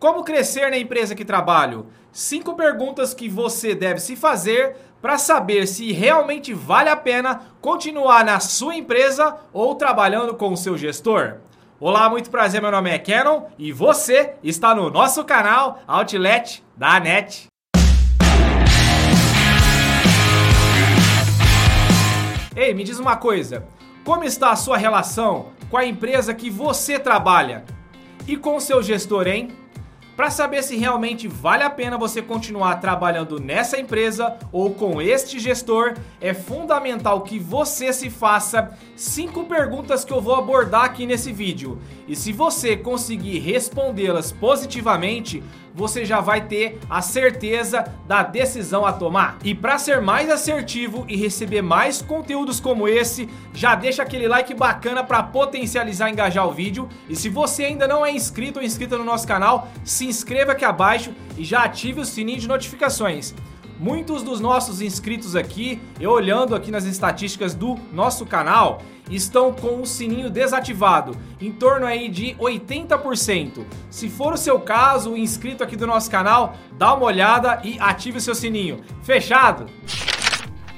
[0.00, 1.88] Como crescer na empresa que trabalho?
[2.10, 8.24] Cinco perguntas que você deve se fazer para saber se realmente vale a pena continuar
[8.24, 11.34] na sua empresa ou trabalhando com o seu gestor.
[11.78, 16.98] Olá, muito prazer, meu nome é Canon e você está no nosso canal Outlet da
[16.98, 17.48] NET.
[22.56, 23.66] Ei, me diz uma coisa,
[24.02, 27.66] como está a sua relação com a empresa que você trabalha
[28.26, 29.59] e com o seu gestor, hein?
[30.20, 35.38] Para saber se realmente vale a pena você continuar trabalhando nessa empresa ou com este
[35.38, 41.32] gestor, é fundamental que você se faça cinco perguntas que eu vou abordar aqui nesse
[41.32, 41.78] vídeo.
[42.06, 45.42] E se você conseguir respondê-las positivamente,
[45.74, 49.38] você já vai ter a certeza da decisão a tomar.
[49.44, 54.52] E para ser mais assertivo e receber mais conteúdos como esse, já deixa aquele like
[54.54, 56.88] bacana para potencializar e engajar o vídeo.
[57.08, 60.64] E se você ainda não é inscrito ou inscrita no nosso canal, se inscreva aqui
[60.64, 63.34] abaixo e já ative o sininho de notificações.
[63.78, 69.80] Muitos dos nossos inscritos aqui, eu olhando aqui nas estatísticas do nosso canal, estão com
[69.80, 73.64] o sininho desativado, em torno aí de 80%.
[73.88, 78.18] Se for o seu caso, inscrito aqui do nosso canal, dá uma olhada e ative
[78.18, 78.82] o seu sininho.
[79.02, 79.64] Fechado?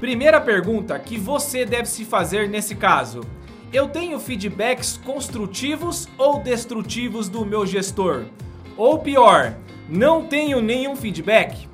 [0.00, 3.20] Primeira pergunta que você deve se fazer nesse caso.
[3.70, 8.24] Eu tenho feedbacks construtivos ou destrutivos do meu gestor?
[8.76, 9.54] Ou pior,
[9.88, 11.68] não tenho nenhum feedback?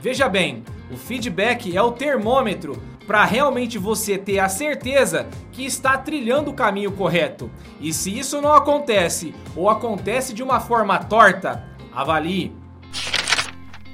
[0.00, 5.98] Veja bem, o feedback é o termômetro para realmente você ter a certeza que está
[5.98, 7.50] trilhando o caminho correto.
[7.80, 12.52] E se isso não acontece ou acontece de uma forma torta, avalie.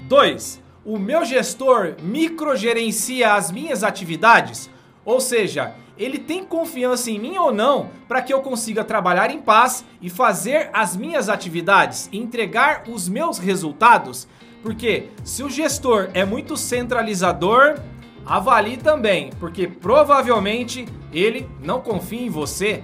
[0.02, 0.62] 2.
[0.84, 4.68] O meu gestor microgerencia as minhas atividades?
[5.02, 9.40] Ou seja, ele tem confiança em mim ou não para que eu consiga trabalhar em
[9.40, 14.26] paz e fazer as minhas atividades, entregar os meus resultados?
[14.62, 17.78] Porque se o gestor é muito centralizador,
[18.24, 22.82] avalie também, porque provavelmente ele não confia em você.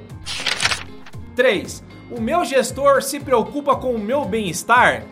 [1.35, 1.83] 3.
[2.11, 5.05] O meu gestor se preocupa com o meu bem-estar?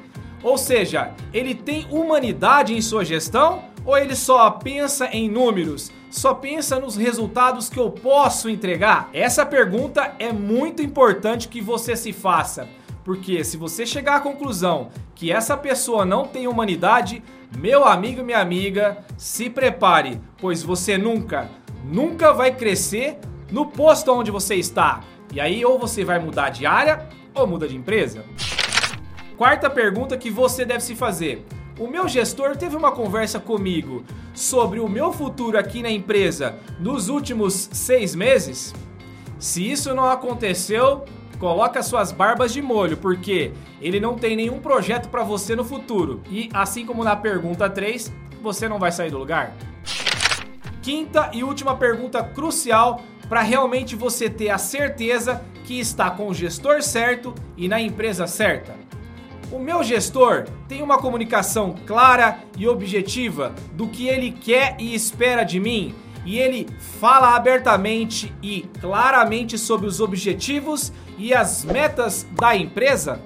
[0.42, 5.90] Ou seja, ele tem humanidade em sua gestão ou ele só pensa em números?
[6.10, 9.08] Só pensa nos resultados que eu posso entregar?
[9.14, 12.68] Essa pergunta é muito importante que você se faça.
[13.02, 17.22] Porque se você chegar à conclusão que essa pessoa não tem humanidade,
[17.56, 21.48] meu amigo e minha amiga, se prepare, pois você nunca,
[21.82, 23.18] nunca vai crescer
[23.50, 25.00] no posto onde você está.
[25.32, 28.22] E aí ou você vai mudar de área ou muda de empresa.
[29.38, 31.46] Quarta pergunta que você deve se fazer.
[31.78, 34.02] O meu gestor teve uma conversa comigo
[34.34, 38.74] sobre o meu futuro aqui na empresa nos últimos seis meses?
[39.38, 41.04] Se isso não aconteceu,
[41.38, 46.20] coloca suas barbas de molho, porque ele não tem nenhum projeto para você no futuro.
[46.28, 48.12] E assim como na pergunta 3,
[48.42, 49.54] você não vai sair do lugar.
[50.82, 56.34] Quinta e última pergunta crucial para realmente você ter a certeza que está com o
[56.34, 58.87] gestor certo e na empresa certa.
[59.50, 65.42] O meu gestor tem uma comunicação clara e objetiva do que ele quer e espera
[65.42, 65.94] de mim
[66.26, 66.68] e ele
[67.00, 73.22] fala abertamente e claramente sobre os objetivos e as metas da empresa?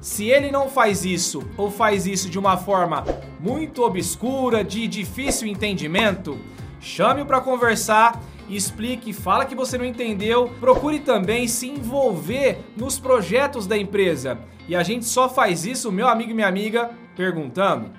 [0.00, 3.04] Se ele não faz isso ou faz isso de uma forma
[3.40, 6.38] muito obscura, de difícil entendimento,
[6.80, 8.20] chame-o para conversar,
[8.56, 14.38] explique, fala que você não entendeu, procure também se envolver nos projetos da empresa.
[14.68, 17.90] E a gente só faz isso, meu amigo e minha amiga, perguntando.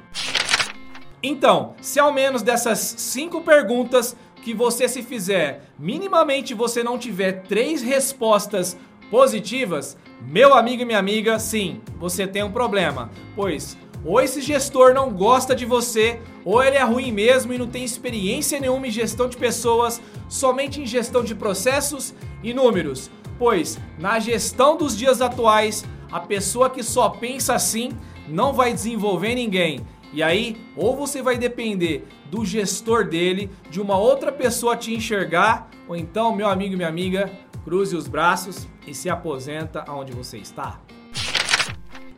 [1.22, 7.44] Então, se ao menos dessas cinco perguntas que você se fizer, minimamente você não tiver
[7.44, 8.78] três respostas
[9.10, 13.10] positivas, meu amigo e minha amiga, sim, você tem um problema.
[13.36, 17.68] Pois ou esse gestor não gosta de você, ou ele é ruim mesmo e não
[17.68, 23.10] tem experiência nenhuma em gestão de pessoas, somente em gestão de processos e números.
[23.40, 27.92] Pois na gestão dos dias atuais, a pessoa que só pensa assim
[28.28, 29.86] não vai desenvolver ninguém.
[30.12, 35.70] E aí, ou você vai depender do gestor dele, de uma outra pessoa te enxergar,
[35.88, 37.32] ou então, meu amigo e minha amiga,
[37.64, 40.80] cruze os braços e se aposenta aonde você está.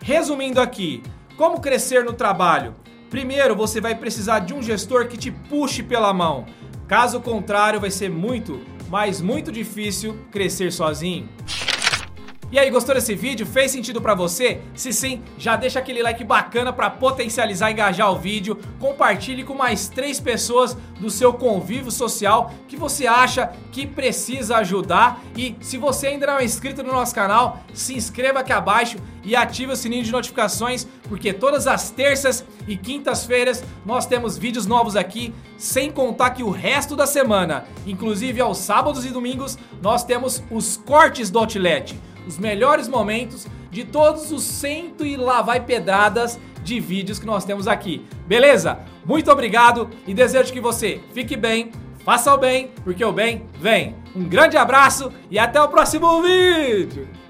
[0.01, 1.01] Resumindo aqui,
[1.37, 2.75] como crescer no trabalho?
[3.09, 6.45] Primeiro, você vai precisar de um gestor que te puxe pela mão.
[6.87, 11.27] Caso contrário, vai ser muito, mas muito difícil crescer sozinho.
[12.55, 13.45] E aí, gostou desse vídeo?
[13.45, 14.61] Fez sentido para você?
[14.73, 18.57] Se sim, já deixa aquele like bacana para potencializar e engajar o vídeo.
[18.79, 25.21] Compartilhe com mais três pessoas do seu convívio social que você acha que precisa ajudar.
[25.35, 29.35] E se você ainda não é inscrito no nosso canal, se inscreva aqui abaixo e
[29.35, 34.95] ative o sininho de notificações, porque todas as terças e quintas-feiras nós temos vídeos novos
[34.95, 40.41] aqui, sem contar que o resto da semana, inclusive aos sábados e domingos, nós temos
[40.49, 46.39] os cortes do Outlet os melhores momentos de todos os cento e lá vai pedradas
[46.63, 48.05] de vídeos que nós temos aqui.
[48.25, 48.79] Beleza?
[49.05, 51.71] Muito obrigado e desejo que você fique bem,
[52.03, 53.95] faça o bem, porque o bem vem.
[54.15, 57.24] Um grande abraço e até o próximo vídeo!